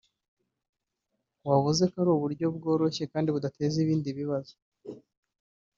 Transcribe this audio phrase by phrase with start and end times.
[1.47, 4.53] wavuze ko yasanze ari uburyo bworoshye kandi budateza ibindi bibazo